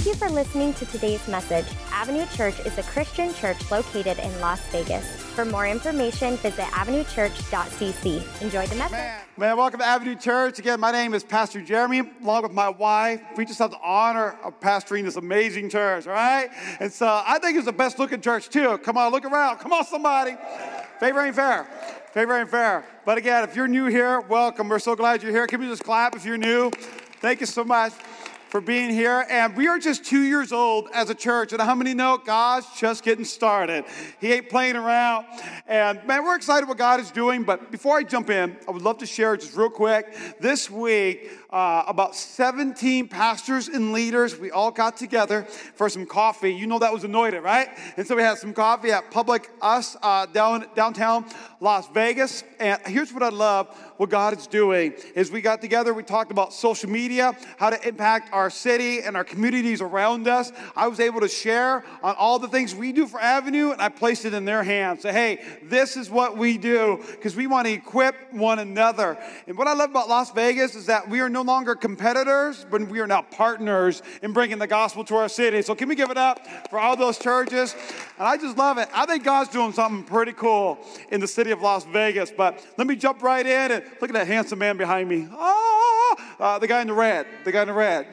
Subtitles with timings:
[0.00, 1.66] Thank you for listening to today's message.
[1.92, 5.04] Avenue Church is a Christian church located in Las Vegas.
[5.04, 8.40] For more information, visit avenuechurch.cc.
[8.40, 8.92] Enjoy the message.
[8.92, 10.58] Man, man, welcome to Avenue Church.
[10.58, 13.20] Again, my name is Pastor Jeremy, along with my wife.
[13.36, 16.48] We just have the honor of pastoring this amazing church, all right?
[16.80, 18.78] And so I think it's the best looking church, too.
[18.78, 19.58] Come on, look around.
[19.58, 20.34] Come on, somebody.
[20.98, 21.64] Favor ain't fair.
[22.12, 22.86] Favor ain't fair.
[23.04, 24.70] But again, if you're new here, welcome.
[24.70, 25.46] We're so glad you're here.
[25.46, 26.70] Can we just clap if you're new?
[27.20, 27.92] Thank you so much
[28.50, 29.24] for being here.
[29.30, 31.52] And we are just two years old as a church.
[31.52, 33.84] And how many know God's just getting started?
[34.20, 35.26] He ain't playing around.
[35.66, 37.44] And man, we're excited what God is doing.
[37.44, 40.16] But before I jump in, I would love to share just real quick.
[40.40, 45.42] This week, uh, about 17 pastors and leaders, we all got together
[45.74, 46.54] for some coffee.
[46.54, 47.68] You know that was anointed, right?
[47.96, 51.26] And so we had some coffee at Public Us uh, down, downtown
[51.60, 52.44] Las Vegas.
[52.60, 56.30] And here's what I love what God is doing is we got together, we talked
[56.30, 60.52] about social media, how to impact our city and our communities around us.
[60.76, 63.88] I was able to share on all the things we do for Avenue, and I
[63.88, 65.02] placed it in their hands.
[65.02, 69.18] Say, hey, this is what we do because we want to equip one another.
[69.46, 72.82] And what I love about Las Vegas is that we are no longer competitors, but
[72.88, 75.62] we are now partners in bringing the gospel to our city.
[75.62, 77.74] So can we give it up for all those churches?
[78.18, 78.88] And I just love it.
[78.92, 80.78] I think God's doing something pretty cool
[81.10, 82.30] in the city of Las Vegas.
[82.30, 85.28] But let me jump right in and Look at that handsome man behind me.
[85.30, 87.26] Ah, uh, the guy in the red.
[87.44, 88.06] The guy in the red.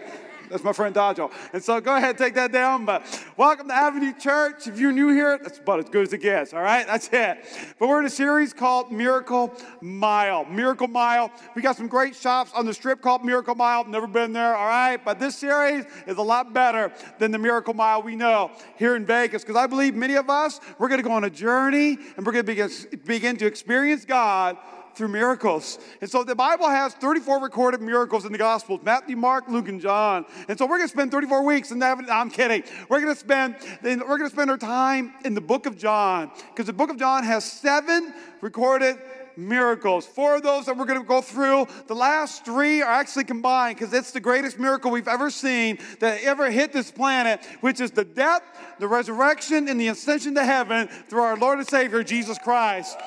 [0.49, 1.31] That's my friend Dajo.
[1.53, 2.85] And so go ahead, and take that down.
[2.85, 3.03] But
[3.35, 4.67] welcome to Avenue Church.
[4.67, 6.53] If you're new here, that's about as good as it gets.
[6.53, 7.45] All right, that's it.
[7.79, 10.45] But we're in a series called Miracle Mile.
[10.45, 11.31] Miracle Mile.
[11.55, 13.85] We got some great shops on the strip called Miracle Mile.
[13.85, 14.55] Never been there.
[14.55, 18.51] All right, but this series is a lot better than the Miracle Mile we know
[18.77, 21.29] here in Vegas because I believe many of us we're going to go on a
[21.29, 24.57] journey and we're going to begin to experience God
[24.97, 25.77] through miracles.
[26.01, 29.79] And so the Bible has 34 recorded miracles in the Gospels Matthew, Mark, Luke, and
[29.79, 30.25] John.
[30.49, 31.97] And so we're going to spend 34 weeks in that.
[32.11, 32.63] I'm kidding.
[32.89, 36.31] We're going to spend we're going to spend our time in the book of John
[36.49, 38.97] because the book of John has seven recorded
[39.37, 40.05] miracles.
[40.05, 41.67] Four of those that we're going to go through.
[41.85, 46.23] The last three are actually combined because it's the greatest miracle we've ever seen that
[46.23, 48.41] ever hit this planet, which is the death,
[48.79, 52.97] the resurrection, and the ascension to heaven through our Lord and Savior, Jesus Christ.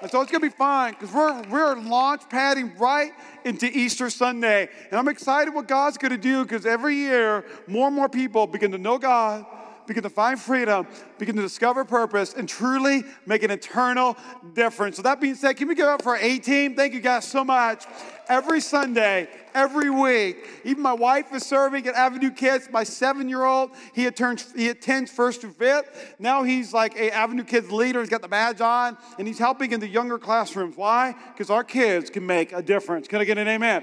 [0.00, 3.12] And so it's going to be fun because we're, we're launch padding right
[3.44, 4.68] into Easter Sunday.
[4.90, 8.46] And I'm excited what God's going to do because every year, more and more people
[8.46, 9.44] begin to know God,
[9.88, 10.86] begin to find freedom,
[11.18, 14.16] begin to discover purpose, and truly make an eternal
[14.54, 14.96] difference.
[14.96, 16.76] So, that being said, can we give up for our A team?
[16.76, 17.86] Thank you guys so much.
[18.28, 22.68] Every Sunday, every week, even my wife is serving at Avenue Kids.
[22.70, 26.14] My seven year old, he, attends, he attends first to fifth.
[26.18, 28.00] Now he's like a Avenue Kids leader.
[28.00, 30.76] He's got the badge on, and he's helping in the younger classrooms.
[30.76, 31.14] Why?
[31.32, 33.08] Because our kids can make a difference.
[33.08, 33.82] Can I get an amen?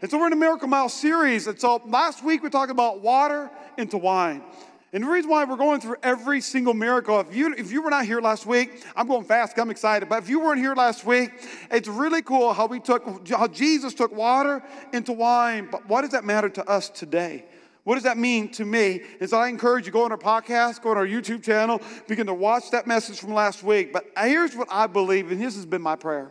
[0.00, 1.46] And so we're in a Miracle Mile series.
[1.46, 4.42] And so last week we talked about water into wine.
[4.92, 7.90] And the reason why we're going through every single miracle, if you, if you were
[7.90, 11.04] not here last week, I'm going fast, I'm excited, but if you weren't here last
[11.04, 11.30] week,
[11.70, 14.62] it's really cool how we took, how Jesus took water
[14.94, 15.68] into wine.
[15.70, 17.44] But what does that matter to us today?
[17.84, 19.02] What does that mean to me?
[19.20, 22.34] Is I encourage you go on our podcast, go on our YouTube channel, begin to
[22.34, 23.92] watch that message from last week.
[23.92, 26.30] But here's what I believe, and this has been my prayer.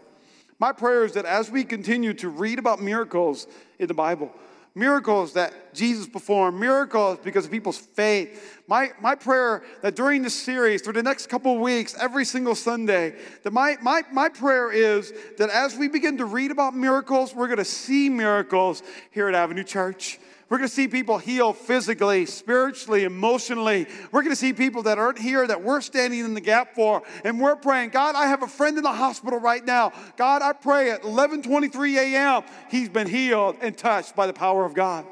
[0.59, 3.45] My prayer is that as we continue to read about miracles
[3.77, 4.31] in the Bible,
[4.77, 8.61] miracles that Jesus performed, miracles because of people's faith.
[8.67, 12.55] My, my prayer that during this series, through the next couple of weeks, every single
[12.55, 17.33] Sunday, that my, my, my prayer is that as we begin to read about miracles,
[17.33, 20.19] we're going to see miracles here at Avenue Church.
[20.49, 23.85] We're going to see people heal physically, spiritually, emotionally.
[24.11, 27.03] We're going to see people that aren't here that we're standing in the gap for.
[27.25, 29.91] And we're praying, God, I have a friend in the hospital right now.
[30.15, 32.43] God, I pray at 11:23 a.m.
[32.69, 35.05] he's been healed and touched by the power of God.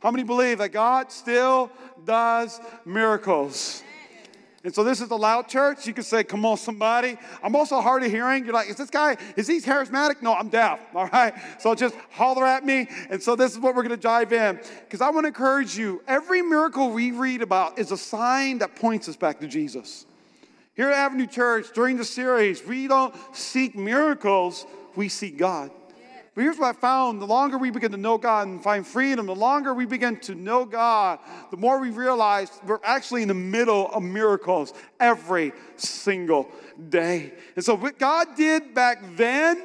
[0.00, 1.72] How many believe that God still
[2.04, 3.82] does miracles?
[4.68, 5.86] And so this is a loud church.
[5.86, 7.16] You can say, come on, somebody.
[7.42, 8.44] I'm also hard of hearing.
[8.44, 10.20] You're like, is this guy, is he charismatic?
[10.20, 10.78] No, I'm deaf.
[10.94, 11.32] All right.
[11.58, 12.86] So just holler at me.
[13.08, 14.60] And so this is what we're going to dive in.
[14.80, 16.02] Because I want to encourage you.
[16.06, 20.04] Every miracle we read about is a sign that points us back to Jesus.
[20.74, 24.66] Here at Avenue Church, during the series, we don't seek miracles,
[24.96, 25.70] we seek God.
[26.38, 29.26] But here's what I found the longer we begin to know God and find freedom,
[29.26, 31.18] the longer we begin to know God,
[31.50, 36.48] the more we realize we're actually in the middle of miracles every single
[36.90, 37.32] day.
[37.56, 39.60] And so, what God did back then,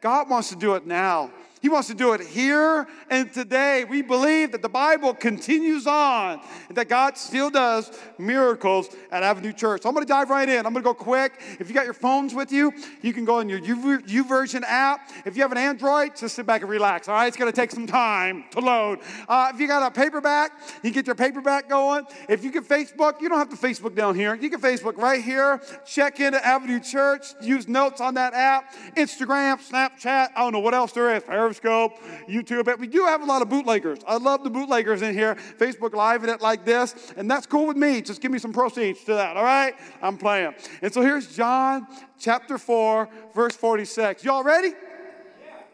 [0.00, 1.30] God wants to do it now.
[1.62, 3.84] He wants to do it here and today.
[3.84, 9.52] We believe that the Bible continues on and that God still does miracles at Avenue
[9.52, 9.82] Church.
[9.82, 10.66] So I'm going to dive right in.
[10.66, 11.40] I'm going to go quick.
[11.58, 15.10] If you got your phones with you, you can go on your YouVersion app.
[15.24, 17.08] If you have an Android, just sit back and relax.
[17.08, 19.00] All right, it's going to take some time to load.
[19.26, 22.04] Uh, if you got a paperback, you get your paperback going.
[22.28, 24.34] If you can Facebook, you don't have to Facebook down here.
[24.34, 25.62] You can Facebook right here.
[25.86, 27.28] Check in at Avenue Church.
[27.40, 28.74] Use notes on that app.
[28.94, 30.30] Instagram, Snapchat.
[30.36, 31.22] I don't know what else there is.
[31.60, 31.98] Periscope,
[32.28, 32.64] YouTube.
[32.64, 33.98] But we do have a lot of bootleggers.
[34.06, 35.36] I love the bootleggers in here.
[35.58, 38.00] Facebook Live in it like this, and that's cool with me.
[38.00, 39.74] Just give me some proceeds to that, all right?
[40.02, 40.54] I'm playing.
[40.82, 41.86] And so here's John
[42.18, 44.24] chapter 4, verse 46.
[44.24, 44.72] Y'all ready?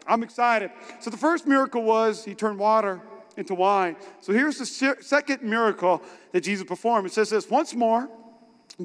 [0.06, 0.70] I'm excited.
[1.00, 3.00] So the first miracle was he turned water
[3.36, 3.96] into wine.
[4.20, 6.02] So here's the second miracle
[6.32, 7.06] that Jesus performed.
[7.06, 8.08] It says this once more,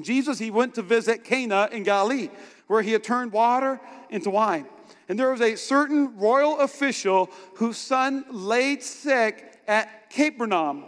[0.00, 2.28] Jesus, he went to visit Cana in Galilee,
[2.66, 3.80] where he had turned water
[4.10, 4.66] into wine.
[5.08, 10.84] And there was a certain royal official whose son laid sick at Capernaum.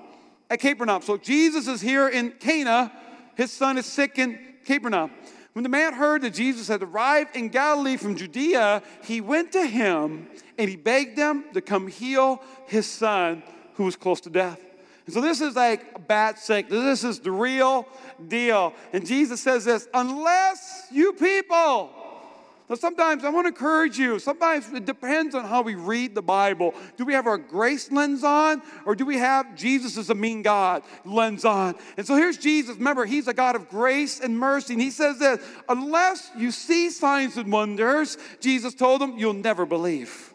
[0.48, 1.02] At Capernaum.
[1.02, 2.92] So Jesus is here in Cana.
[3.36, 5.10] His son is sick in Capernaum.
[5.52, 9.66] When the man heard that Jesus had arrived in Galilee from Judea, he went to
[9.66, 13.42] him and he begged him to come heal his son
[13.74, 14.60] who was close to death.
[15.06, 16.68] And so this is like bad sick.
[16.68, 17.88] This is the real
[18.28, 18.74] deal.
[18.92, 21.90] And Jesus says this unless you people
[22.70, 24.20] now, sometimes I want to encourage you.
[24.20, 26.72] Sometimes it depends on how we read the Bible.
[26.96, 30.42] Do we have our grace lens on, or do we have Jesus is a mean
[30.42, 31.74] God lens on?
[31.96, 32.76] And so here's Jesus.
[32.76, 34.74] Remember, he's a God of grace and mercy.
[34.74, 39.66] And he says this unless you see signs and wonders, Jesus told them, you'll never
[39.66, 40.32] believe.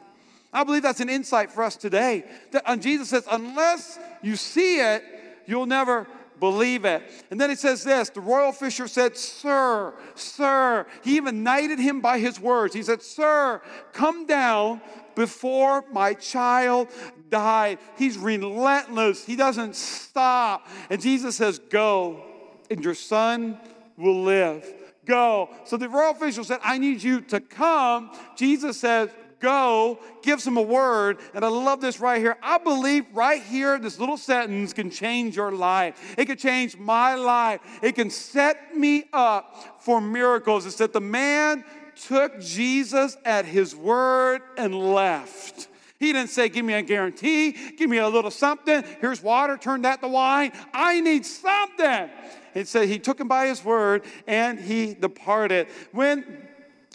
[0.52, 2.26] I believe that's an insight for us today.
[2.52, 5.06] That and Jesus says, unless you see it,
[5.46, 6.06] you'll never
[6.40, 7.04] believe it.
[7.32, 10.86] And then it says this the royal fisher said, Sir, sir.
[11.04, 12.74] He even knighted him by his words.
[12.74, 13.62] He said, Sir,
[13.94, 14.82] come down
[15.16, 16.90] before my child
[17.30, 17.80] died.
[17.98, 20.68] He's relentless, he doesn't stop.
[20.90, 22.24] And Jesus says, Go,
[22.70, 23.60] and your son
[23.98, 24.72] will live.
[25.06, 25.50] Go.
[25.66, 28.12] So the royal official said, I need you to come.
[28.36, 29.10] Jesus says,
[29.46, 31.20] go, gives him a word.
[31.34, 32.36] And I love this right here.
[32.42, 36.16] I believe right here, this little sentence can change your life.
[36.18, 37.62] It can change my life.
[37.84, 40.66] It can set me up for miracles.
[40.66, 41.64] It said the man
[41.96, 45.68] took Jesus at his word and left.
[46.00, 48.84] He didn't say, Give me a guarantee, give me a little something.
[49.00, 50.52] Here's water, turn that to wine.
[50.74, 52.10] I need something.
[52.54, 55.68] It said he took him by his word and he departed.
[55.92, 56.45] When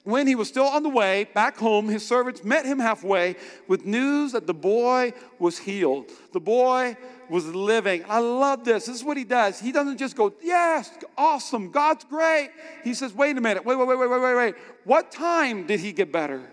[0.04, 3.36] when he was still on the way back home, his servants met him halfway
[3.68, 6.10] with news that the boy was healed.
[6.32, 6.96] The boy
[7.28, 8.04] was living.
[8.08, 8.86] I love this.
[8.86, 9.60] This is what he does.
[9.60, 12.50] He doesn't just go, Yes, awesome, God's great.
[12.82, 14.54] He says, Wait a minute, wait, wait, wait, wait, wait, wait.
[14.84, 16.50] What time did he get better?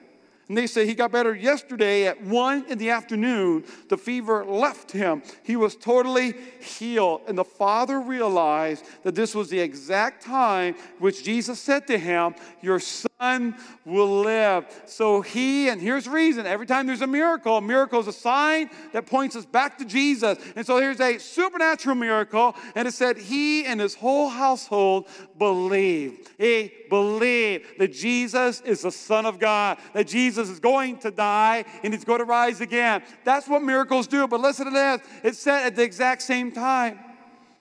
[0.48, 3.66] And they say he got better yesterday at one in the afternoon.
[3.90, 5.22] The fever left him.
[5.44, 7.22] He was totally healed.
[7.28, 12.34] And the father realized that this was the exact time which Jesus said to him,
[12.62, 14.66] Your son will live.
[14.86, 18.14] So he, and here's the reason every time there's a miracle, a miracle is a
[18.14, 20.38] sign that points us back to Jesus.
[20.56, 22.56] And so here's a supernatural miracle.
[22.74, 26.30] And it said, He and his whole household believed.
[26.38, 31.66] He believed that Jesus is the Son of God, that Jesus is going to die
[31.84, 33.04] and he's going to rise again.
[33.24, 34.28] That's what miracles do.
[34.28, 37.00] But listen to this it's said at the exact same time.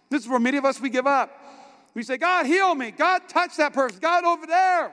[0.08, 1.42] This is where many of us we give up.
[1.94, 2.90] We say, God, heal me.
[2.90, 3.98] God, touch that person.
[4.00, 4.92] God, over there.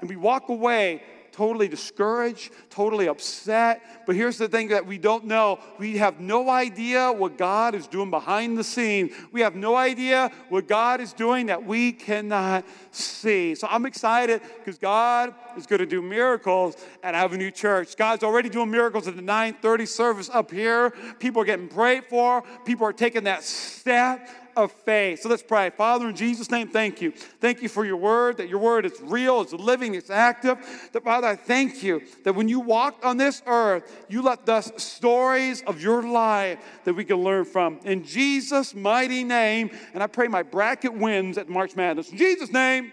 [0.00, 1.02] And we walk away
[1.34, 3.82] totally discouraged, totally upset.
[4.06, 7.86] But here's the thing that we don't know we have no idea what God is
[7.88, 9.12] doing behind the scenes.
[9.32, 13.54] We have no idea what God is doing that we cannot see.
[13.56, 17.96] So I'm excited because God is going to do miracles at Avenue Church.
[17.96, 20.90] God's already doing miracles at the 930 service up here.
[21.18, 25.20] People are getting prayed for, people are taking that step of faith.
[25.20, 25.70] So let's pray.
[25.70, 27.10] Father, in Jesus' name, thank you.
[27.10, 30.58] Thank you for your word, that your word is real, it's living, it's active.
[30.92, 34.70] That, Father, I thank you that when you walked on this earth, you left us
[34.76, 37.80] stories of your life that we can learn from.
[37.84, 42.10] In Jesus' mighty name, and I pray my bracket wins at March Madness.
[42.10, 42.92] In Jesus' name,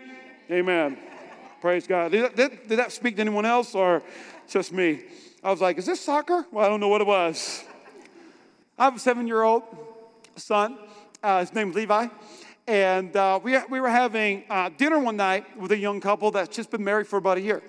[0.49, 0.97] amen.
[1.61, 2.11] Praise God.
[2.11, 4.01] Did that, did that speak to anyone else or
[4.49, 5.01] just me?
[5.43, 6.45] I was like, is this soccer?
[6.51, 7.63] Well, I don't know what it was.
[8.77, 9.63] I have a seven year old
[10.35, 10.77] son
[11.23, 12.07] uh, his name's Levi.
[12.67, 16.55] And uh, we, we were having uh, dinner one night with a young couple that's
[16.55, 17.61] just been married for about a year.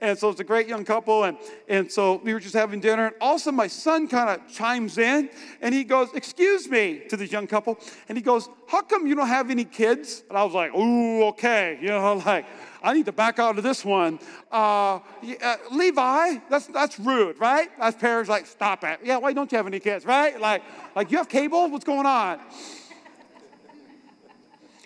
[0.00, 1.24] And so it's a great young couple.
[1.24, 1.36] And,
[1.68, 3.06] and so we were just having dinner.
[3.06, 5.28] And all of a sudden, my son kind of chimes in
[5.60, 7.80] and he goes, Excuse me, to this young couple.
[8.08, 10.22] And he goes, How come you don't have any kids?
[10.28, 11.78] And I was like, Ooh, okay.
[11.88, 12.46] You know, like,
[12.82, 14.20] I need to back out of this one.
[14.52, 15.00] Uh,
[15.42, 17.68] uh, Levi, that's, that's rude, right?
[17.80, 19.00] As parents, like, stop it.
[19.02, 20.38] Yeah, why don't you have any kids, right?
[20.40, 20.62] Like,
[20.94, 21.68] like you have cable?
[21.68, 22.40] What's going on?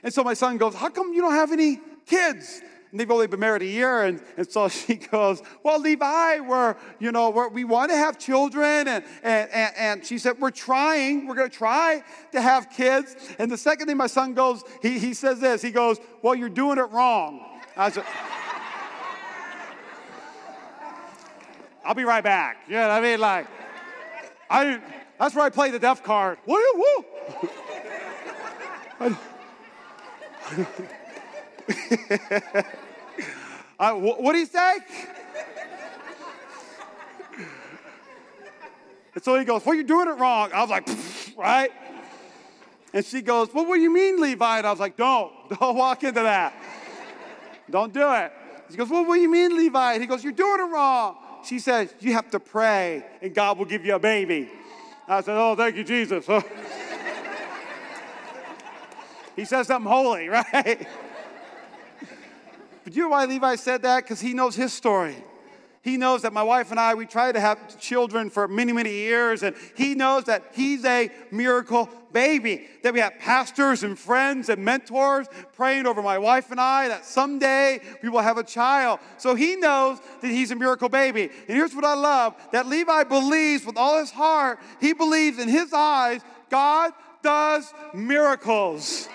[0.03, 2.61] And so my son goes, How come you don't have any kids?
[2.91, 4.03] And they've only been married a year.
[4.03, 8.19] And, and so she goes, Well, Levi, we're, you know, we're, we want to have
[8.19, 8.87] children.
[8.87, 11.27] And, and, and, and she said, We're trying.
[11.27, 13.17] We're going to try to have kids.
[13.39, 16.49] And the second thing my son goes, he, he says this He goes, Well, you're
[16.49, 17.41] doing it wrong.
[17.77, 18.05] I said,
[21.85, 22.59] I'll be right back.
[22.69, 23.19] You know what I mean?
[23.19, 23.47] Like,
[24.49, 24.81] I,
[25.19, 26.39] that's where I play the deaf card.
[26.47, 27.05] Woo, woo.
[33.79, 34.79] I, what do you say?
[39.15, 40.51] and so he goes, Well, you're doing it wrong.
[40.53, 40.89] I was like,
[41.37, 41.71] Right?
[42.95, 44.59] And she goes, Well, what do you mean, Levi?
[44.59, 46.55] And I was like, Don't, don't walk into that.
[47.71, 48.33] Don't do it.
[48.71, 49.93] She goes, Well, what do you mean, Levi?
[49.95, 51.17] And he goes, You're doing it wrong.
[51.45, 54.51] She says, You have to pray and God will give you a baby.
[55.09, 56.27] I said, Oh, thank you, Jesus.
[59.37, 60.87] he says something holy, right?
[62.85, 64.03] But you know why Levi said that?
[64.03, 65.17] Because he knows his story.
[65.83, 68.93] He knows that my wife and I, we tried to have children for many, many
[68.93, 72.69] years, and he knows that he's a miracle baby.
[72.85, 77.05] That we have pastors and friends and mentors praying over my wife and I that
[77.05, 79.01] someday we will have a child.
[79.19, 81.23] So he knows that he's a miracle baby.
[81.23, 85.49] And here's what I love that Levi believes with all his heart, he believes in
[85.49, 89.09] his eyes, God does miracles.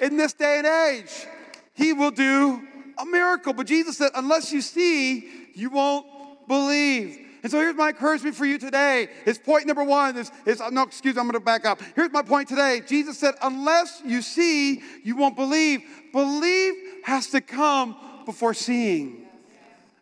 [0.00, 1.26] In this day and age,
[1.74, 2.62] he will do
[2.98, 3.52] a miracle.
[3.52, 6.06] But Jesus said, unless you see, you won't
[6.46, 7.18] believe.
[7.42, 9.08] And so here's my encouragement for you today.
[9.24, 11.80] Is point number one is, is no, excuse me, I'm gonna back up.
[11.94, 12.82] Here's my point today.
[12.86, 15.82] Jesus said, unless you see, you won't believe.
[16.12, 16.74] Believe
[17.04, 19.27] has to come before seeing.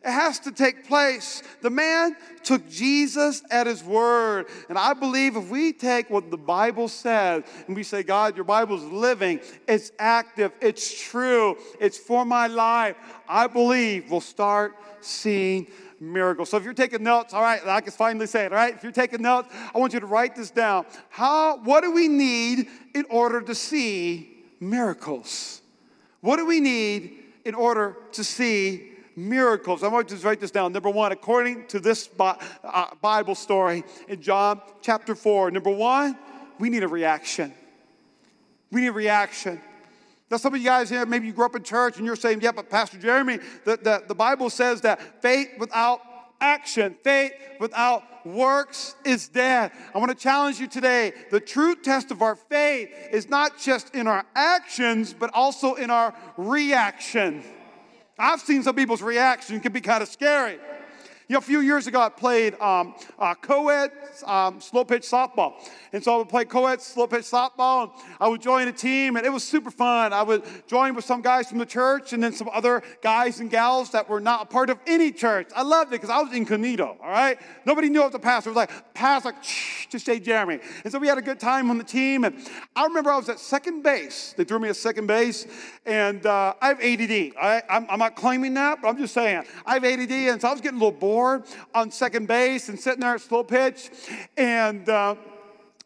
[0.06, 1.42] It has to take place.
[1.62, 4.46] The man took Jesus at his word.
[4.68, 8.44] And I believe if we take what the Bible says and we say, God, your
[8.44, 12.94] Bible is living, it's active, it's true, it's for my life,
[13.28, 15.66] I believe we'll start seeing
[15.98, 16.50] miracles.
[16.50, 18.76] So if you're taking notes, all right, I can finally say it, all right?
[18.76, 20.86] If you're taking notes, I want you to write this down.
[21.08, 25.62] How, what do we need in order to see miracles?
[26.20, 29.82] What do we need in order to see miracles.
[29.82, 30.72] I want you to write this down.
[30.72, 36.16] Number one, according to this uh, Bible story in John chapter 4, number one,
[36.58, 37.52] we need a reaction.
[38.70, 39.60] We need a reaction.
[40.30, 42.40] Now, some of you guys here, maybe you grew up in church and you're saying,
[42.40, 46.00] yeah, but Pastor Jeremy, the, the, the Bible says that faith without
[46.40, 49.70] action, faith without works is dead.
[49.94, 51.12] I want to challenge you today.
[51.30, 55.90] The true test of our faith is not just in our actions, but also in
[55.90, 57.44] our reaction.
[58.18, 60.58] I've seen some people's reaction can be kind of scary.
[61.28, 63.90] You know, a few years ago, I played um, uh, co-ed
[64.24, 65.54] um, slow pitch softball.
[65.92, 67.90] And so I would play co-ed slow pitch softball, and
[68.20, 70.12] I would join a team, and it was super fun.
[70.12, 73.50] I would join with some guys from the church and then some other guys and
[73.50, 75.48] gals that were not a part of any church.
[75.56, 77.40] I loved it because I was incognito, all right?
[77.64, 78.50] Nobody knew I was a pastor.
[78.50, 79.32] It was like, pastor,
[79.90, 80.60] to say Jeremy.
[80.84, 82.36] And so we had a good time on the team, and
[82.76, 84.32] I remember I was at second base.
[84.36, 85.44] They threw me at second base,
[85.86, 87.32] and uh, I have ADD.
[87.36, 89.42] I, I'm, I'm not claiming that, but I'm just saying.
[89.64, 91.15] I have ADD, and so I was getting a little bored
[91.74, 93.90] on second base and sitting there at slow pitch.
[94.36, 95.14] And uh,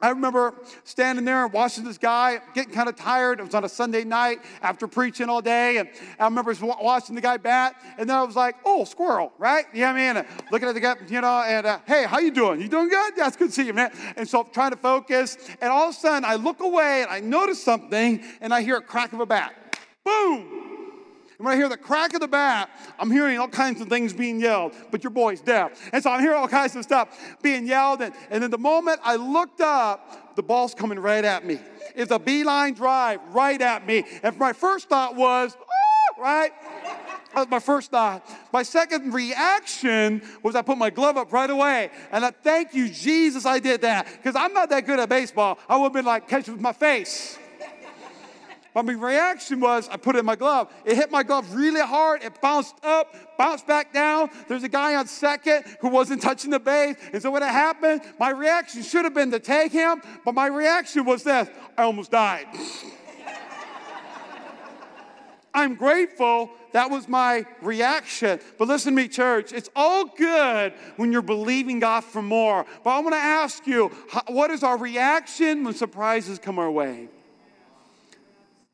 [0.02, 3.38] I remember standing there and watching this guy, getting kind of tired.
[3.38, 5.76] It was on a Sunday night after preaching all day.
[5.76, 7.74] And I remember watching the guy bat.
[7.98, 9.66] And then I was like, oh, squirrel, right?
[9.74, 10.16] You know I mean?
[10.16, 12.62] And looking at the guy, you know, and uh, hey, how you doing?
[12.62, 13.12] You doing good?
[13.16, 13.92] Yeah, it's good to see you, man.
[14.16, 15.36] And so I'm trying to focus.
[15.60, 18.78] And all of a sudden, I look away and I notice something and I hear
[18.78, 19.54] a crack of a bat.
[20.02, 20.69] Boom!
[21.40, 22.68] And when I hear the crack of the bat,
[22.98, 25.88] I'm hearing all kinds of things being yelled, but your boy's deaf.
[25.90, 28.02] And so I'm hearing all kinds of stuff being yelled.
[28.02, 31.58] And, and then the moment I looked up, the ball's coming right at me.
[31.96, 34.04] It's a beeline drive right at me.
[34.22, 36.52] And my first thought was, ah, right?
[37.32, 38.22] That was my first thought.
[38.52, 41.90] My second reaction was I put my glove up right away.
[42.12, 44.06] And I thank you, Jesus, I did that.
[44.12, 45.58] Because I'm not that good at baseball.
[45.70, 47.38] I would have been like, catch it with my face.
[48.74, 50.72] My reaction was I put it in my glove.
[50.84, 52.22] It hit my glove really hard.
[52.22, 54.30] It bounced up, bounced back down.
[54.48, 56.96] There's a guy on second who wasn't touching the base.
[57.12, 60.46] And so when it happened, my reaction should have been to take him, but my
[60.46, 62.46] reaction was this I almost died.
[65.54, 66.50] I'm grateful.
[66.72, 68.38] That was my reaction.
[68.56, 69.52] But listen to me, church.
[69.52, 72.64] It's all good when you're believing God for more.
[72.84, 73.88] But I want to ask you
[74.28, 77.08] what is our reaction when surprises come our way?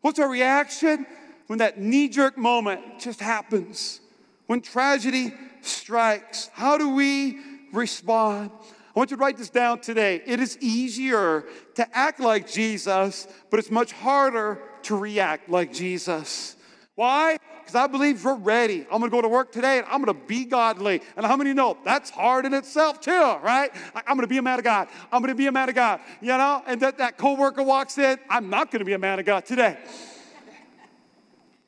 [0.06, 1.04] What's our reaction
[1.48, 4.00] when that knee jerk moment just happens?
[4.46, 6.48] When tragedy strikes?
[6.52, 7.40] How do we
[7.72, 8.52] respond?
[8.54, 10.22] I want you to write this down today.
[10.24, 11.44] It is easier
[11.74, 16.54] to act like Jesus, but it's much harder to react like Jesus.
[16.94, 17.38] Why?
[17.66, 18.86] Because I believe we're ready.
[18.92, 21.02] I'm gonna go to work today and I'm gonna be godly.
[21.16, 23.72] And how many know that's hard in itself too, right?
[24.06, 24.86] I'm gonna be a man of God.
[25.10, 25.98] I'm gonna be a man of God.
[26.20, 29.26] You know, and that, that co-worker walks in, I'm not gonna be a man of
[29.26, 29.78] God today.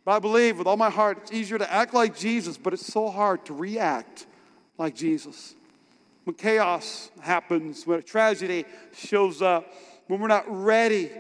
[0.05, 2.87] But I believe with all my heart, it's easier to act like Jesus, but it's
[2.87, 4.27] so hard to react
[4.79, 5.57] like Jesus.
[6.23, 9.67] When chaos happens, when a tragedy shows up,
[10.07, 11.11] when we're not ready.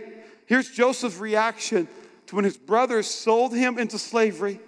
[0.47, 1.89] Here's Joseph's reaction
[2.29, 4.61] to when his brothers sold him into slavery.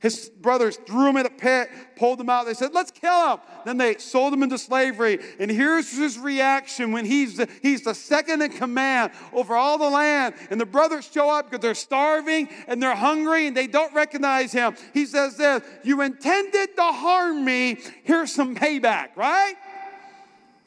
[0.00, 2.46] His brothers threw him in a pit, pulled him out.
[2.46, 3.38] They said, Let's kill him.
[3.64, 5.18] Then they sold him into slavery.
[5.40, 9.90] And here's his reaction when he's the, he's the second in command over all the
[9.90, 10.36] land.
[10.50, 14.52] And the brothers show up because they're starving and they're hungry and they don't recognize
[14.52, 14.76] him.
[14.94, 17.78] He says this You intended to harm me.
[18.04, 19.54] Here's some payback, right?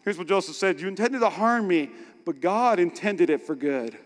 [0.04, 1.90] Here's what Joseph said You intended to harm me,
[2.26, 3.98] but God intended it for good.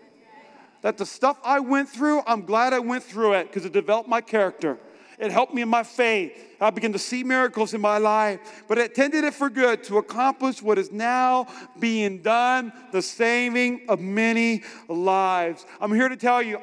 [0.82, 4.08] That the stuff I went through, I'm glad I went through it because it developed
[4.08, 4.78] my character.
[5.18, 6.56] It helped me in my faith.
[6.60, 9.98] I began to see miracles in my life, but it tended it for good to
[9.98, 11.46] accomplish what is now
[11.78, 15.64] being done the saving of many lives.
[15.80, 16.60] I'm here to tell you,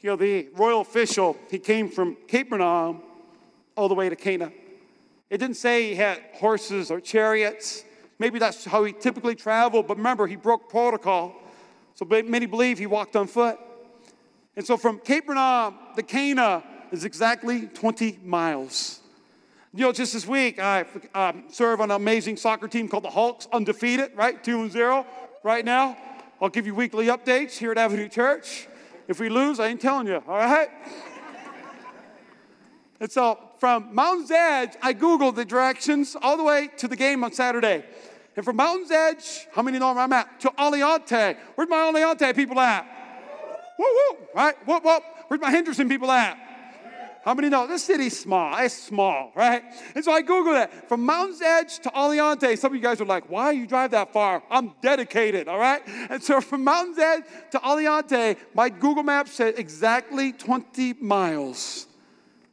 [0.00, 3.02] you know, the royal official, he came from Capernaum
[3.76, 4.52] all the way to Cana.
[5.28, 7.84] It didn't say he had horses or chariots.
[8.18, 11.34] Maybe that's how he typically traveled, but remember, he broke protocol.
[11.94, 13.58] So many believe he walked on foot.
[14.54, 16.62] And so from Capernaum to Cana,
[16.92, 19.00] is exactly 20 miles.
[19.74, 23.10] You know, just this week, I um, serve on an amazing soccer team called the
[23.10, 24.42] Hawks, undefeated, right?
[24.42, 25.04] 2 and 0
[25.42, 25.96] right now.
[26.40, 28.68] I'll give you weekly updates here at Avenue Church.
[29.08, 30.68] If we lose, I ain't telling you, all right?
[33.00, 37.22] and so from Mountain's Edge, I Googled the directions all the way to the game
[37.22, 37.84] on Saturday.
[38.34, 40.40] And from Mountain's Edge, how many know where I'm at?
[40.40, 41.36] To Aliante.
[41.54, 42.86] Where's my Aliante people at?
[43.78, 44.54] Woo woo, right?
[44.66, 45.02] Whoop whoop.
[45.28, 46.38] Where's my Henderson people at?
[47.26, 48.56] How many know this city's small?
[48.56, 49.64] It's small, right?
[49.96, 53.04] And so I Googled that From Mountain's Edge to Aliante, some of you guys are
[53.04, 54.44] like, why you drive that far?
[54.48, 55.82] I'm dedicated, all right?
[56.08, 61.88] And so from Mountain's Edge to Aliante, my Google Maps said exactly 20 miles.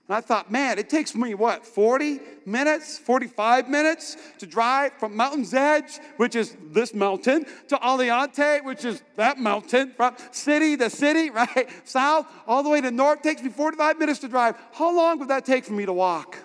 [0.08, 5.16] And I thought, man, it takes me what, 40 minutes, 45 minutes to drive from
[5.16, 10.90] Mountain's Edge, which is this mountain, to Aliante, which is that mountain, from city to
[10.90, 11.70] city, right?
[11.86, 13.20] South, all the way to north.
[13.20, 14.58] It takes me 45 minutes to drive.
[14.74, 16.38] How long would that take for me to walk?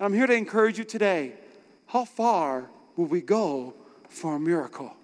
[0.00, 1.34] I'm here to encourage you today.
[1.86, 3.74] How far will we go
[4.08, 4.94] for a miracle?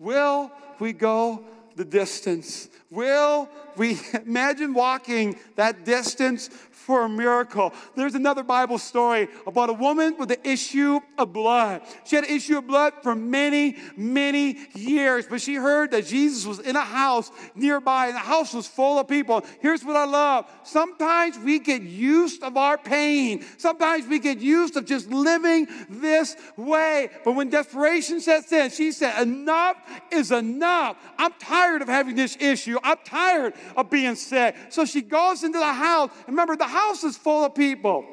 [0.00, 1.44] Will we go
[1.76, 2.68] the distance?
[2.90, 6.48] Will we imagine walking that distance
[6.82, 7.72] for a miracle.
[7.94, 11.82] There's another Bible story about a woman with the issue of blood.
[12.04, 16.44] She had an issue of blood for many, many years, but she heard that Jesus
[16.44, 19.44] was in a house nearby, and the house was full of people.
[19.60, 24.76] Here's what I love sometimes we get used of our pain, sometimes we get used
[24.76, 27.10] of just living this way.
[27.24, 29.76] But when desperation sets in, she said, Enough
[30.10, 30.96] is enough.
[31.18, 32.78] I'm tired of having this issue.
[32.82, 34.56] I'm tired of being sick.
[34.70, 36.10] So she goes into the house.
[36.26, 38.04] Remember, the house is full of people.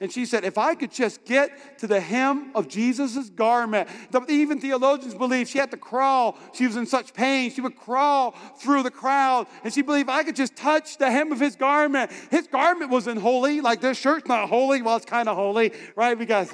[0.00, 3.88] And she said, if I could just get to the hem of Jesus' garment.
[4.28, 6.36] Even theologians believe she had to crawl.
[6.54, 7.52] She was in such pain.
[7.52, 9.46] She would crawl through the crowd.
[9.62, 12.10] And she believed, I could just touch the hem of his garment.
[12.32, 13.60] His garment wasn't holy.
[13.60, 14.82] Like this shirt's not holy.
[14.82, 16.18] Well, it's kind of holy, right?
[16.18, 16.52] Because.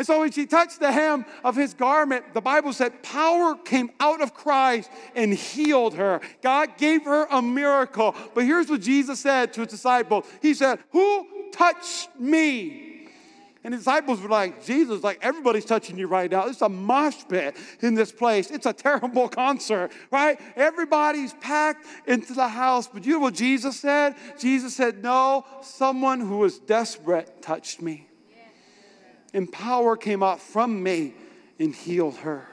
[0.00, 3.90] And so when she touched the hem of his garment, the Bible said power came
[4.00, 6.22] out of Christ and healed her.
[6.40, 8.16] God gave her a miracle.
[8.34, 13.10] But here's what Jesus said to his disciples He said, Who touched me?
[13.62, 16.46] And the disciples were like, Jesus, like everybody's touching you right now.
[16.46, 18.50] It's a mosh pit in this place.
[18.50, 20.40] It's a terrible concert, right?
[20.56, 22.88] Everybody's packed into the house.
[22.88, 24.14] But you know what Jesus said?
[24.38, 28.06] Jesus said, No, someone who was desperate touched me
[29.32, 31.14] and power came out from me
[31.58, 32.46] and healed her.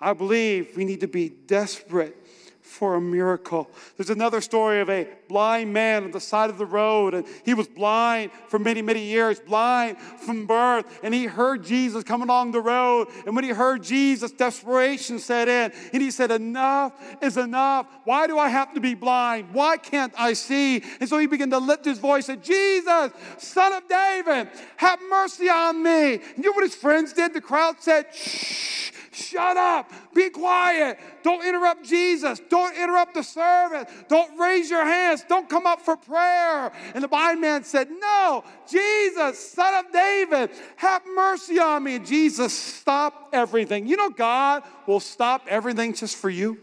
[0.00, 2.16] I believe we need to be desperate
[2.60, 3.70] for a miracle.
[3.96, 7.54] There's another story of a blind man on the side of the road, and he
[7.54, 12.52] was blind for many, many years, blind from birth, and he heard Jesus coming along
[12.52, 13.08] the road.
[13.26, 17.86] And when he heard Jesus, desperation set in, and he said, Enough is enough.
[18.04, 19.52] Why do I have to be blind?
[19.52, 20.82] Why can't I see?
[21.00, 25.48] And so he began to lift his voice and Jesus, son of David, have mercy
[25.48, 26.14] on me.
[26.14, 27.34] And you know what his friends did?
[27.34, 28.92] The crowd said, Shh.
[29.18, 29.90] Shut up.
[30.14, 30.98] Be quiet.
[31.24, 32.40] Don't interrupt Jesus.
[32.48, 33.90] Don't interrupt the service.
[34.08, 35.17] Don't raise your hands.
[35.22, 36.72] Don't come up for prayer.
[36.94, 41.98] And the blind man said, No, Jesus, son of David, have mercy on me.
[41.98, 43.86] Jesus stopped everything.
[43.86, 46.58] You know, God will stop everything just for you.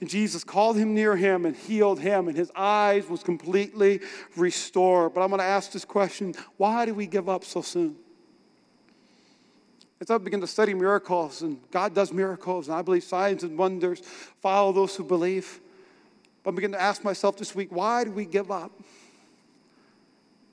[0.00, 4.00] And Jesus called him near him and healed him, and his eyes was completely
[4.36, 5.12] restored.
[5.12, 7.96] But I'm going to ask this question why do we give up so soon?
[10.00, 13.58] As I begin to study miracles, and God does miracles, and I believe signs and
[13.58, 14.00] wonders
[14.40, 15.60] follow those who believe.
[16.48, 18.72] But I begin to ask myself this week, why do we give up?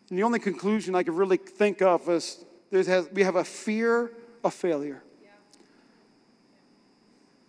[0.10, 4.12] And the only conclusion I could really think of is we have a fear
[4.44, 5.02] of failure.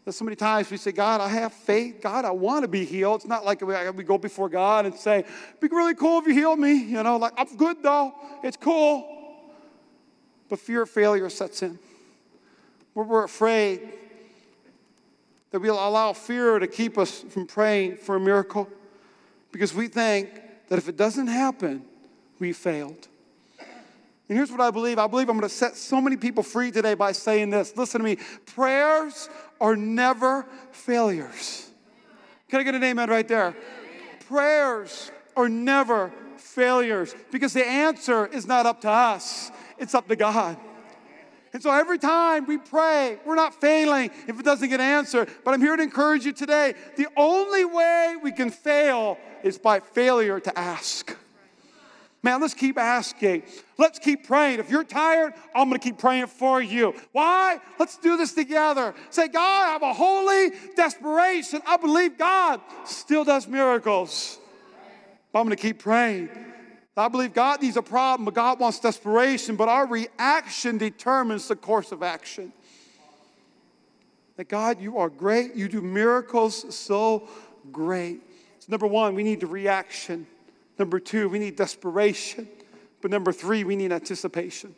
[0.04, 2.00] There's so many times we say, God, I have faith.
[2.00, 3.22] God, I want to be healed.
[3.22, 6.35] It's not like we, go before God and say, It'd be really cool if you
[6.35, 6.72] healed me.
[6.85, 8.14] You know, like, I'm good though.
[8.44, 9.09] It's cool.
[10.48, 11.80] But fear of failure sets in.
[12.94, 13.80] We're afraid
[15.50, 18.68] that we'll allow fear to keep us from praying for a miracle
[19.52, 20.28] because we think
[20.68, 21.85] that if it doesn't happen,
[22.38, 23.09] we failed.
[24.28, 26.70] And here's what I believe I believe I'm going to set so many people free
[26.70, 27.76] today by saying this.
[27.76, 29.28] Listen to me prayers
[29.61, 31.70] are never failures.
[32.48, 33.56] Can I get an amen right there?
[34.28, 40.16] Prayers are never failures because the answer is not up to us, it's up to
[40.16, 40.56] God.
[41.57, 45.31] And so every time we pray, we're not failing if it doesn't get answered.
[45.42, 46.75] But I'm here to encourage you today.
[46.99, 51.16] The only way we can fail is by failure to ask.
[52.23, 53.45] Man, let's keep asking.
[53.79, 54.59] Let's keep praying.
[54.59, 56.95] If you're tired, I'm going to keep praying for you.
[57.12, 57.59] Why?
[57.79, 58.95] Let's do this together.
[59.09, 61.62] Say, God, I have a holy desperation.
[61.66, 64.38] I believe God still does miracles.
[65.35, 66.29] I'm going to keep praying.
[66.96, 71.56] I believe God needs a problem, but God wants desperation, but our reaction determines the
[71.56, 72.52] course of action.
[74.37, 75.54] That God, you are great.
[75.54, 77.28] You do miracles so
[77.70, 78.20] great.
[78.61, 80.26] So number one, we need the reaction.
[80.78, 82.48] Number two, we need desperation.
[83.02, 84.74] But number three, we need anticipation.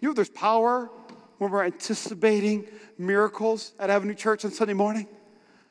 [0.00, 0.88] You know, there's power
[1.38, 5.06] when we're anticipating miracles at Avenue Church on Sunday morning.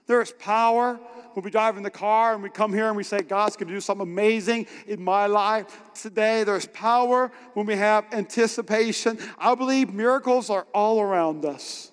[0.08, 1.00] There is power
[1.38, 3.68] when we drive in the car and we come here and we say, God's going
[3.68, 6.44] to do something amazing in my life today.
[6.44, 9.20] There's power when we have anticipation.
[9.38, 11.92] I believe miracles are all around us.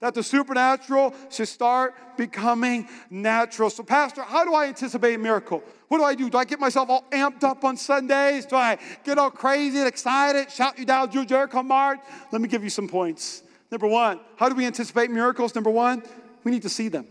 [0.00, 3.70] That the supernatural should start becoming natural.
[3.70, 5.64] So, Pastor, how do I anticipate a miracle?
[5.88, 6.28] What do I do?
[6.28, 8.44] Do I get myself all amped up on Sundays?
[8.44, 12.00] Do I get all crazy and excited, shout you down through Jericho March?
[12.30, 13.42] Let me give you some points.
[13.70, 15.54] Number one, how do we anticipate miracles?
[15.54, 16.02] Number one,
[16.44, 17.06] we need to see them.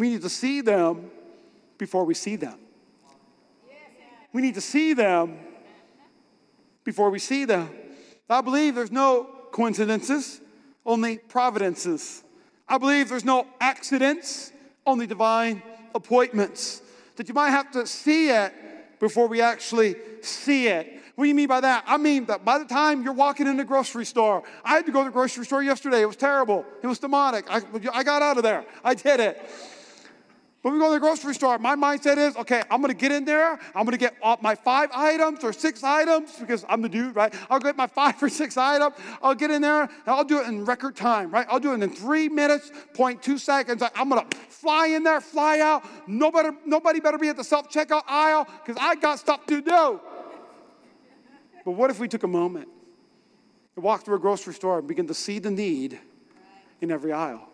[0.00, 1.10] We need to see them
[1.76, 2.58] before we see them.
[4.32, 5.38] We need to see them
[6.84, 7.68] before we see them.
[8.30, 10.40] I believe there's no coincidences,
[10.86, 12.24] only providences.
[12.66, 14.52] I believe there's no accidents,
[14.86, 15.62] only divine
[15.94, 16.80] appointments.
[17.16, 18.54] That you might have to see it
[19.00, 20.98] before we actually see it.
[21.14, 21.84] What do you mean by that?
[21.86, 24.92] I mean that by the time you're walking in the grocery store, I had to
[24.92, 26.00] go to the grocery store yesterday.
[26.00, 26.64] It was terrible.
[26.82, 27.44] It was demonic.
[27.50, 27.60] I,
[27.92, 28.64] I got out of there.
[28.82, 29.38] I did it.
[30.62, 33.24] When we go to the grocery store, my mindset is, okay, I'm gonna get in
[33.24, 37.32] there, I'm gonna get my five items or six items because I'm the dude, right?
[37.48, 40.46] I'll get my five or six items, I'll get in there, and I'll do it
[40.48, 41.46] in record time, right?
[41.48, 43.82] I'll do it in three minutes, point two seconds.
[43.94, 45.82] I'm gonna fly in there, fly out.
[46.06, 50.00] Nobody, nobody better be at the self checkout aisle because I got stuff to do.
[51.64, 52.68] But what if we took a moment
[53.76, 55.98] and walked through a grocery store and begin to see the need
[56.82, 57.49] in every aisle?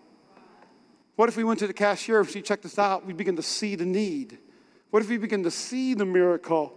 [1.17, 3.05] What if we went to the cashier and she checked us out?
[3.07, 4.39] We begin to see the need.
[4.91, 6.73] What if we begin to see the miracle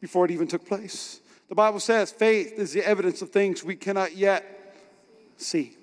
[0.00, 1.20] before it even took place?
[1.48, 4.76] The Bible says faith is the evidence of things we cannot yet
[5.36, 5.76] see.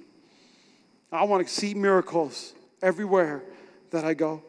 [1.12, 3.44] I want to see miracles everywhere
[3.92, 4.44] that I go.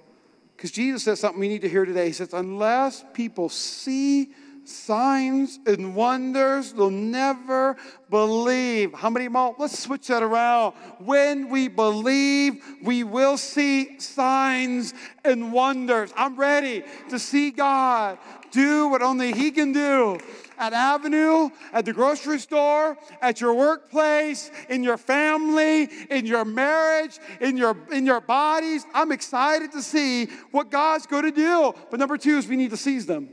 [0.57, 2.07] Because Jesus says something we need to hear today.
[2.07, 4.33] He says, unless people see
[4.69, 7.77] signs and wonders they'll never
[8.11, 8.93] believe.
[8.95, 9.55] How many more?
[9.59, 10.75] Let's switch that around.
[10.99, 16.13] When we believe, we will see signs and wonders.
[16.17, 18.19] I'm ready to see God
[18.51, 20.19] do what only He can do.
[20.59, 27.19] at Avenue, at the grocery store, at your workplace, in your family, in your marriage,
[27.41, 28.87] in your, in your bodies.
[28.95, 31.75] I'm excited to see what God's going to do.
[31.91, 33.29] But number two is we need to seize them.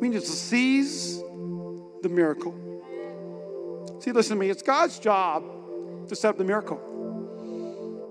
[0.00, 2.54] We need to seize the miracle.
[4.00, 4.50] See, listen to me.
[4.50, 5.44] It's God's job
[6.08, 6.80] to set up the miracle.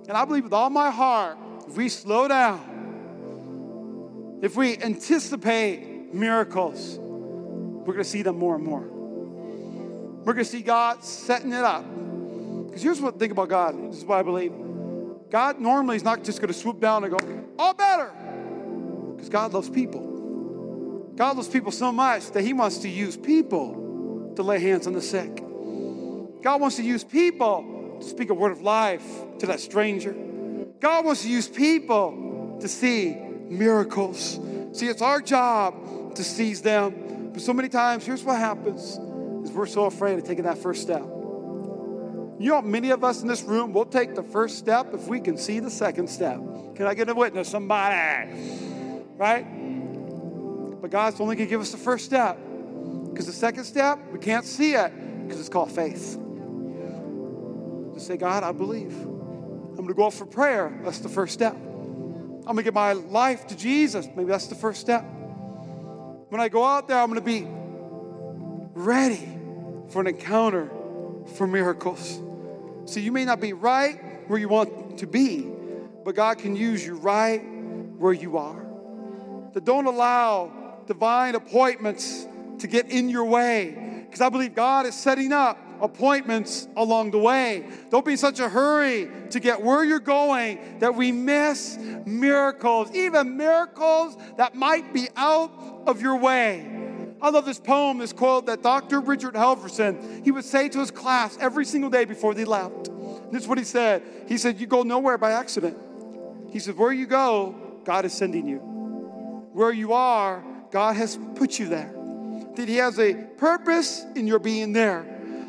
[0.08, 2.76] And I believe with all my heart, if we slow down,
[4.42, 8.82] if we anticipate miracles, we're going to see them more and more.
[8.82, 11.86] We're going to see God setting it up.
[12.66, 13.92] Because here's what I think about God.
[13.92, 14.52] This is what I believe.
[15.30, 18.12] God normally is not just going to swoop down and go, all better.
[19.16, 20.17] Because God loves people.
[21.18, 24.94] God loves people so much that He wants to use people to lay hands on
[24.94, 25.36] the sick.
[26.44, 29.04] God wants to use people to speak a word of life
[29.40, 30.16] to that stranger.
[30.80, 34.40] God wants to use people to see miracles.
[34.74, 37.32] See, it's our job to seize them.
[37.34, 39.00] But so many times, here's what happens
[39.44, 41.02] is we're so afraid of taking that first step.
[42.40, 45.20] You know, many of us in this room will take the first step if we
[45.20, 46.40] can see the second step.
[46.76, 47.50] Can I get a witness?
[47.50, 48.30] Somebody.
[49.18, 49.57] Right?
[50.88, 52.38] But God's only going to give us the first step.
[53.10, 54.90] Because the second step, we can't see it
[55.26, 56.18] because it's called faith.
[57.94, 58.94] To say, God, I believe.
[58.94, 60.80] I'm going to go out for prayer.
[60.86, 61.54] That's the first step.
[61.56, 64.08] I'm going to give my life to Jesus.
[64.16, 65.02] Maybe that's the first step.
[66.30, 67.46] When I go out there, I'm going to be
[68.74, 69.28] ready
[69.90, 70.70] for an encounter
[71.36, 72.22] for miracles.
[72.86, 75.52] See, you may not be right where you want to be,
[76.06, 77.40] but God can use you right
[77.98, 78.66] where you are.
[79.52, 80.57] That don't allow
[80.88, 82.28] divine appointments
[82.60, 84.04] to get in your way.
[84.06, 87.68] Because I believe God is setting up appointments along the way.
[87.90, 92.90] Don't be in such a hurry to get where you're going that we miss miracles,
[92.96, 95.52] even miracles that might be out
[95.86, 96.74] of your way.
[97.22, 99.00] I love this poem, this quote that Dr.
[99.00, 102.90] Richard Halverson, he would say to his class every single day before they left.
[103.32, 104.04] This is what he said.
[104.28, 105.78] He said, You go nowhere by accident.
[106.52, 108.58] He said, Where you go, God is sending you.
[108.58, 110.44] Where you are,
[110.78, 111.92] God has put you there.
[112.56, 115.08] That He has a purpose in your being there.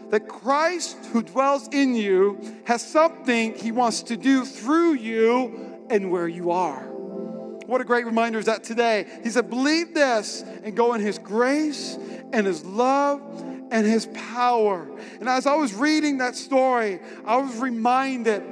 [0.09, 6.11] That Christ who dwells in you has something He wants to do through you and
[6.11, 6.81] where you are.
[6.81, 9.05] What a great reminder is that today.
[9.23, 11.99] He said, Believe this and go in His grace
[12.33, 13.21] and His love
[13.71, 14.91] and His power.
[15.21, 18.43] And as I was reading that story, I was reminded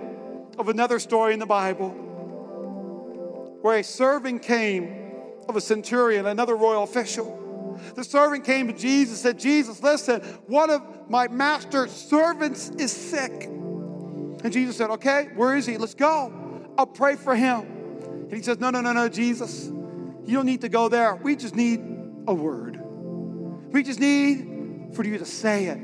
[0.58, 1.88] of another story in the Bible
[3.62, 4.95] where a servant came
[5.48, 7.42] of a centurion, another royal official.
[7.94, 12.92] The servant came to Jesus and said, Jesus, listen, one of my master's servants is
[12.92, 13.44] sick.
[13.44, 15.76] And Jesus said, Okay, where is he?
[15.76, 16.32] Let's go.
[16.78, 17.60] I'll pray for him.
[17.60, 19.66] And he says, No, no, no, no, Jesus.
[19.66, 21.14] You don't need to go there.
[21.16, 21.80] We just need
[22.26, 22.80] a word.
[23.72, 25.78] We just need for you to say it.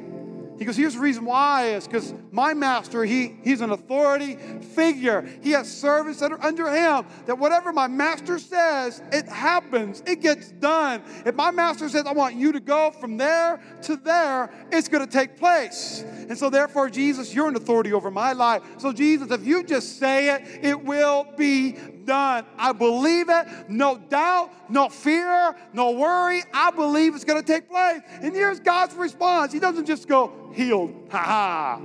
[0.58, 5.28] He goes, here's the reason why is because my master, he, he's an authority figure.
[5.42, 7.06] He has servants that are under him.
[7.26, 10.02] That whatever my master says, it happens.
[10.06, 11.02] It gets done.
[11.26, 15.04] If my master says, I want you to go from there to there, it's going
[15.04, 16.04] to take place.
[16.28, 18.62] And so therefore, Jesus, you're an authority over my life.
[18.78, 22.44] So Jesus, if you just say it, it will be done.
[22.56, 23.46] I believe it.
[23.68, 26.42] No doubt, no fear, no worry.
[26.52, 28.00] I believe it's going to take place.
[28.20, 29.52] And here's God's response.
[29.52, 31.08] He doesn't just go, healed.
[31.10, 31.80] Ha ha.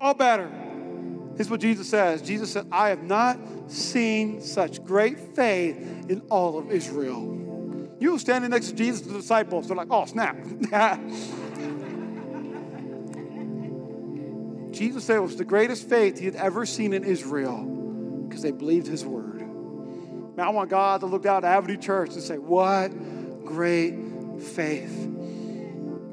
[0.00, 0.50] All better.
[1.36, 5.76] Here's what Jesus says Jesus said, I have not seen such great faith
[6.08, 7.36] in all of Israel.
[8.00, 10.36] You were standing next to Jesus, the disciples, they're like, oh, snap.
[14.72, 17.78] Jesus said it was the greatest faith he had ever seen in Israel
[18.28, 19.40] because they believed his word.
[20.36, 22.92] Man, I want God to look down at Avenue Church and say, What
[23.44, 23.94] great
[24.40, 25.08] faith.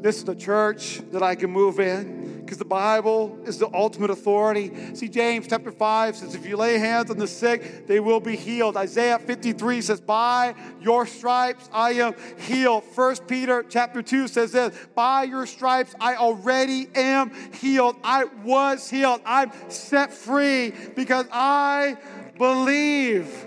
[0.02, 4.12] This is the church that I can move in because the Bible is the ultimate
[4.12, 4.72] authority.
[4.94, 8.36] See, James chapter 5 says, If you lay hands on the sick, they will be
[8.36, 8.78] healed.
[8.78, 12.84] Isaiah 53 says, By your stripes I am healed.
[12.94, 17.96] 1 Peter chapter 2 says this, By your stripes I already am healed.
[18.04, 19.22] I was healed.
[19.26, 21.98] I'm set free because I
[22.38, 23.46] believe.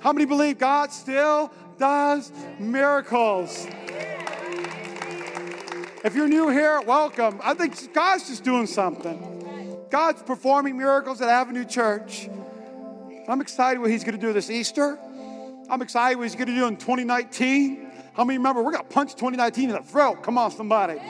[0.00, 3.66] How many believe God still does miracles?
[6.04, 7.40] If you're new here, welcome.
[7.42, 9.86] I think God's just doing something.
[9.88, 12.28] God's performing miracles at Avenue Church.
[13.26, 14.98] I'm excited what He's going to do this Easter.
[15.70, 17.90] I'm excited what He's going to do in 2019.
[18.12, 20.22] How many remember we're going to punch 2019 in the throat?
[20.22, 21.00] Come on, somebody.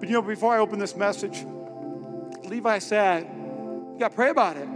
[0.00, 1.46] But you know, before I open this message,
[2.42, 4.68] Levi said, You got to pray about it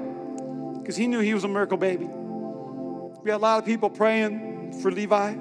[0.78, 2.06] because he knew he was a miracle baby.
[2.06, 5.34] We had a lot of people praying for Levi.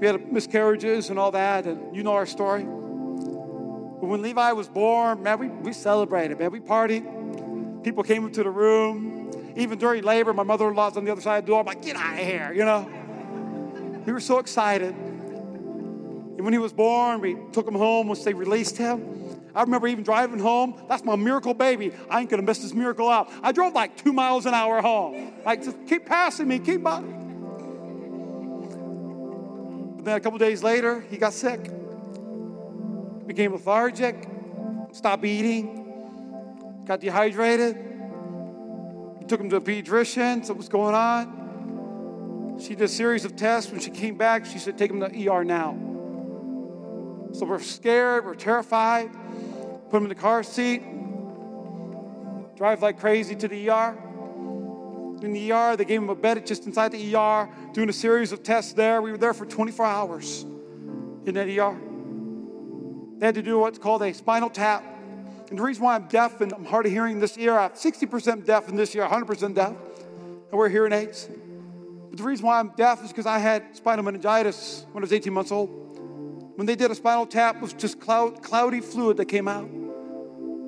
[0.00, 2.64] We had miscarriages and all that, and you know our story.
[2.64, 6.50] But when Levi was born, man, we, we celebrated, man.
[6.50, 7.82] We partied.
[7.84, 9.52] People came into the room.
[9.56, 11.60] Even during labor, my mother in law's on the other side of the door.
[11.60, 14.02] I'm like, get out of here, you know?
[14.04, 14.94] We were so excited.
[14.94, 19.40] And when he was born, we took him home once they released him.
[19.54, 20.74] I remember even driving home.
[20.88, 21.92] That's my miracle baby.
[22.10, 23.30] I ain't gonna miss this miracle out.
[23.42, 25.32] I drove like two miles an hour home.
[25.46, 27.02] Like, just keep passing me, keep by.
[30.04, 31.62] But then a couple days later, he got sick.
[33.26, 34.28] Became lethargic,
[34.92, 37.74] stopped eating, got dehydrated.
[39.18, 42.58] We took him to a pediatrician, said what's going on.
[42.60, 43.72] She did a series of tests.
[43.72, 45.72] When she came back, she said, take him to the ER now.
[47.32, 49.10] So we're scared, we're terrified.
[49.88, 50.82] Put him in the car seat,
[52.56, 53.96] drive like crazy to the ER.
[55.22, 58.32] In the ER, they gave him a bed just inside the ER, doing a series
[58.32, 59.00] of tests there.
[59.00, 60.44] We were there for 24 hours
[61.24, 61.76] in that ER.
[63.18, 64.84] They had to do what's called a spinal tap.
[65.48, 68.44] And the reason why I'm deaf and I'm hard of hearing this year, I'm 60%
[68.44, 71.28] deaf in this year, 100% deaf, and we're hearing aids.
[72.10, 75.12] But the reason why I'm deaf is because I had spinal meningitis when I was
[75.12, 75.70] 18 months old.
[76.56, 79.68] When they did a spinal tap, it was just cloud, cloudy fluid that came out.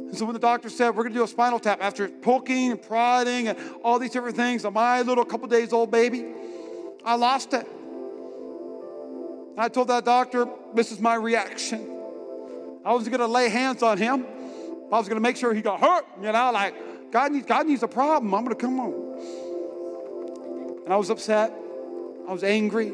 [0.09, 2.71] And so when the doctor said, we're going to do a spinal tap, after poking
[2.71, 6.25] and prodding and all these different things on my little couple days old baby,
[7.05, 7.67] I lost it.
[9.59, 11.81] I told that doctor, this is my reaction.
[12.85, 14.25] I wasn't going to lay hands on him.
[14.93, 17.67] I was going to make sure he got hurt, you know, like God needs, God
[17.67, 18.33] needs a problem.
[18.35, 18.93] I'm going to come on.
[20.85, 21.53] And I was upset.
[22.29, 22.93] I was angry.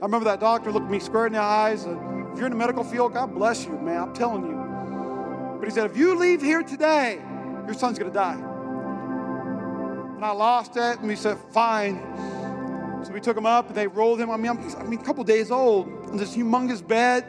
[0.00, 1.84] I remember that doctor looked me square in the eyes.
[1.84, 4.00] And, if you're in the medical field, God bless you, man.
[4.00, 4.69] I'm telling you.
[5.60, 7.20] But he said, if you leave here today,
[7.66, 8.34] your son's going to die.
[10.16, 10.98] And I lost it.
[10.98, 12.00] And we said, fine.
[13.04, 14.30] So we took him up and they rolled him.
[14.30, 17.26] I mean, I'm, I mean, a couple days old in this humongous bed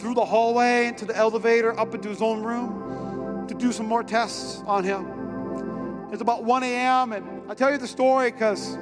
[0.00, 4.02] through the hallway into the elevator up into his own room to do some more
[4.02, 6.08] tests on him.
[6.12, 7.12] It's about 1 a.m.
[7.12, 8.74] and I tell you the story because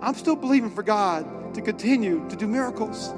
[0.00, 3.12] I'm still believing for God to continue to do miracles.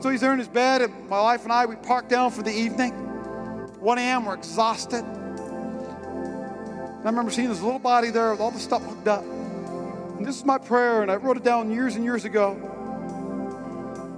[0.00, 2.42] So he's there in his bed, and my wife and I, we parked down for
[2.42, 2.92] the evening.
[2.92, 5.04] 1 a.m., we're exhausted.
[5.04, 9.24] And I remember seeing this little body there with all the stuff hooked up.
[9.24, 12.56] And this is my prayer, and I wrote it down years and years ago.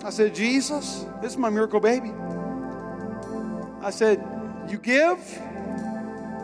[0.04, 2.12] I said, Jesus, this is my miracle baby.
[3.82, 4.24] I said,
[4.68, 5.18] You give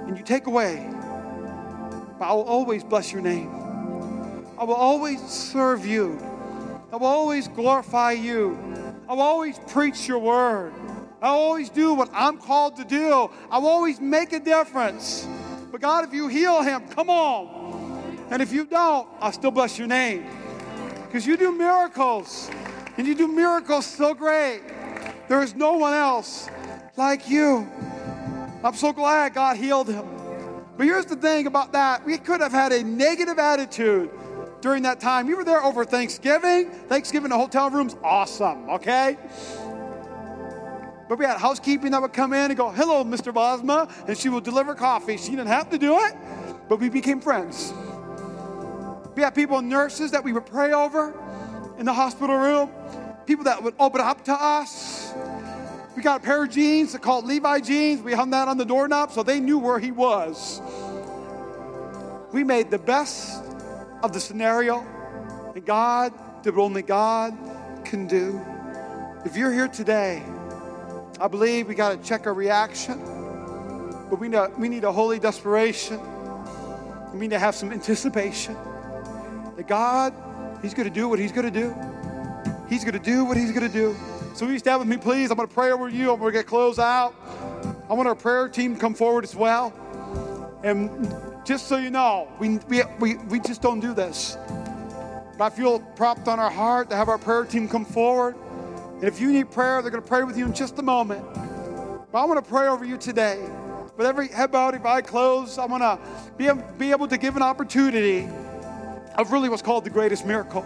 [0.07, 0.87] and you take away,
[2.19, 3.49] but I will always bless your name.
[4.59, 6.19] I will always serve you.
[6.93, 8.74] I will always glorify you.
[9.09, 10.73] I will always preach your word.
[11.21, 13.31] I will always do what I'm called to do.
[13.51, 15.27] I will always make a difference.
[15.71, 18.27] But God, if you heal him, come on.
[18.31, 20.27] And if you don't, I'll still bless your name.
[21.07, 22.51] Because you do miracles.
[22.97, 24.63] And you do miracles so great.
[25.29, 26.49] There is no one else
[26.97, 27.69] like you.
[28.63, 30.07] I'm so glad God healed him.
[30.77, 34.11] But here's the thing about that we could have had a negative attitude
[34.65, 35.27] during that time.
[35.27, 36.71] We were there over Thanksgiving.
[36.89, 39.19] Thanksgiving, the hotel room's awesome, okay?
[41.07, 43.31] But we had housekeeping that would come in and go, Hello, Mr.
[43.31, 45.19] Bosma, and she would deliver coffee.
[45.19, 46.15] She didn't have to do it,
[46.67, 47.75] but we became friends.
[49.15, 51.13] We had people, nurses that we would pray over
[51.79, 52.71] in the hospital room,
[53.27, 55.13] people that would open up to us.
[55.95, 58.01] We got a pair of jeans called Levi jeans.
[58.01, 60.63] We hung that on the doorknob so they knew where he was.
[62.33, 63.44] We made the best
[64.03, 64.81] of the scenario,
[65.55, 67.37] and God did what only God
[67.85, 68.41] can do.
[69.25, 70.23] If you're here today,
[71.21, 72.99] I believe we got to check our reaction,
[74.11, 76.01] but we need, we need a holy desperation.
[77.13, 78.57] We need to have some anticipation
[79.57, 80.13] that God,
[80.61, 81.75] He's going to do what He's going to do.
[82.69, 83.97] He's going to do what He's going to do.
[84.35, 85.31] So, will you stand with me, please?
[85.31, 86.13] I'm going to pray over you.
[86.13, 87.15] I'm going to get close out.
[87.89, 89.73] I want our prayer team to come forward as well.
[90.65, 90.91] And
[91.45, 94.37] just so you know, we, we, we, we just don't do this.
[95.37, 98.37] But I feel propped on our heart to have our prayer team come forward.
[98.95, 101.25] And if you need prayer, they're going to pray with you in just a moment.
[102.13, 103.39] But I want to pray over you today.
[103.97, 105.99] With every head bowed, if I close, I want to
[106.37, 108.29] be, be able to give an opportunity
[109.17, 110.65] of really what's called the greatest miracle.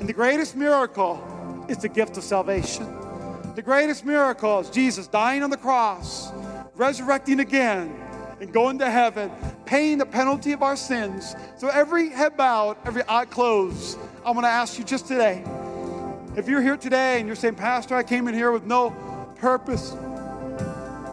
[0.00, 2.86] And the greatest miracle is the gift of salvation.
[3.54, 6.32] The greatest miracle is Jesus dying on the cross,
[6.74, 8.03] resurrecting again,
[8.40, 9.30] and going to heaven,
[9.64, 11.34] paying the penalty of our sins.
[11.56, 15.44] So every head bowed, every eye closed, I want to ask you just today
[16.36, 18.90] if you're here today and you're saying, Pastor, I came in here with no
[19.36, 19.92] purpose,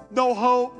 [0.09, 0.75] no hope.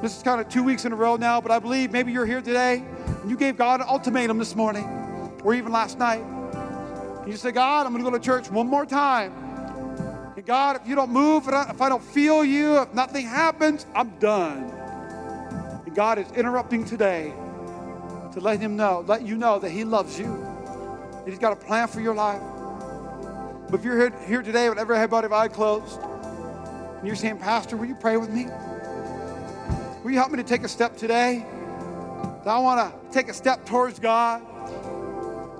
[0.00, 2.24] This is kind of two weeks in a row now, but I believe maybe you're
[2.24, 2.82] here today
[3.20, 4.86] and you gave God an ultimatum this morning
[5.44, 8.66] or even last night, and you say, God, I'm going to go to church one
[8.66, 9.49] more time.
[10.40, 14.08] And God, if you don't move, if I don't feel you, if nothing happens, I'm
[14.20, 14.70] done.
[15.84, 17.34] And God is interrupting today
[18.32, 20.42] to let him know, let you know that he loves you.
[21.12, 22.40] That he's got a plan for your life.
[23.68, 27.36] But if you're here, here today with every head, body, eye closed, and you're saying,
[27.36, 28.46] Pastor, will you pray with me?
[30.02, 31.44] Will you help me to take a step today?
[32.46, 34.40] I want to take a step towards God,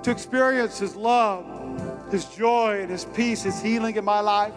[0.05, 4.55] to experience His love, His joy, and His peace, His healing in my life.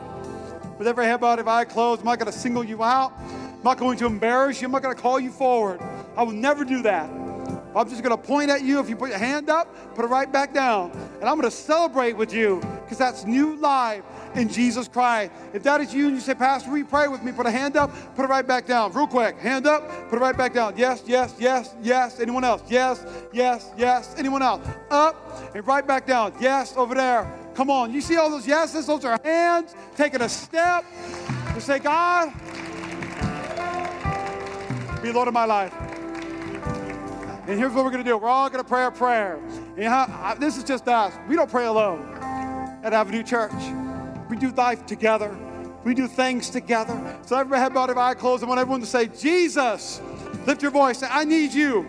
[0.78, 3.14] With every head bowed, every eye closed, I'm not going to single you out.
[3.20, 4.68] I'm not going to embarrass you.
[4.68, 5.80] I'm not going to call you forward.
[6.18, 7.10] I will never do that.
[7.76, 8.80] I'm just going to point at you.
[8.80, 10.92] If you put your hand up, put it right back down.
[11.20, 14.04] And I'm going to celebrate with you because that's new life
[14.36, 15.32] in Jesus Christ.
[15.54, 17.32] If that is you and you say, Pastor, you pray with me?
[17.32, 18.92] Put a hand up, put it right back down.
[18.94, 19.38] Real quick.
[19.38, 20.76] Hand up, put it right back down.
[20.78, 22.20] Yes, yes, yes, yes.
[22.20, 22.62] Anyone else?
[22.68, 24.14] Yes, yes, yes.
[24.18, 24.68] Anyone else?
[24.92, 26.34] Up and right back down.
[26.40, 27.43] Yes, over there.
[27.56, 27.94] Come on.
[27.94, 28.88] You see all those yeses?
[28.88, 30.86] Those are hands taking a step
[31.54, 32.34] to say, God,
[35.02, 35.74] be Lord of my life.
[37.46, 38.18] And here's what we're going to do.
[38.18, 39.38] We're all going to pray a prayer.
[39.78, 41.14] And this is just us.
[41.28, 42.02] We don't pray alone
[42.84, 43.52] at Avenue Church.
[44.30, 45.36] We do life together.
[45.84, 47.20] We do things together.
[47.26, 48.44] So every head bowed, every eye closed.
[48.44, 50.02] I want everyone to say, Jesus.
[50.48, 51.00] Lift your voice.
[51.00, 51.86] Say, I need you.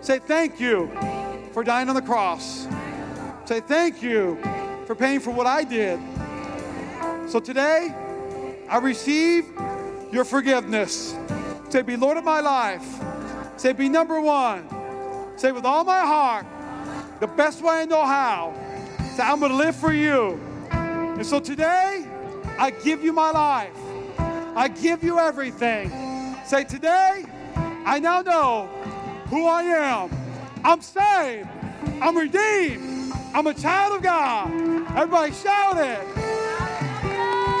[0.00, 0.90] Say, thank you
[1.52, 2.66] for dying on the cross.
[3.44, 4.36] Say, thank you
[4.86, 5.98] for paying for what I did.
[7.28, 7.92] So today,
[8.68, 9.46] I receive
[10.12, 11.14] your forgiveness.
[11.68, 12.86] Say, be Lord of my life.
[13.56, 14.68] Say, be number one.
[15.36, 16.46] Say, with all my heart,
[17.20, 18.54] the best way I know how.
[19.16, 20.40] Say, I'm going to live for you.
[20.70, 22.06] And so today,
[22.58, 23.76] I give you my life.
[24.18, 25.90] I give you everything.
[26.46, 27.24] Say, today,
[27.84, 28.66] I now know
[29.28, 30.10] who I am.
[30.64, 31.48] I'm saved.
[32.00, 32.95] I'm redeemed.
[33.34, 34.50] I'm a child of God.
[34.96, 36.14] Everybody shout it.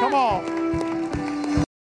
[0.00, 0.65] Come on.